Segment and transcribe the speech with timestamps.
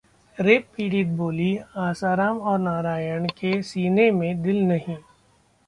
[0.37, 1.49] rape पीड़िता बोली,
[1.79, 4.97] आसाराम और नारायण के सीने में दिल नहीं